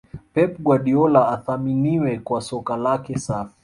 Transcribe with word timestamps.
pep 0.33 0.51
guardiola 0.65 1.21
athaminiwe 1.35 2.19
kwa 2.19 2.41
Soka 2.41 2.77
lake 2.77 3.17
safi 3.19 3.55